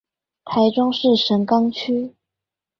[0.45, 2.15] 台中市神岡區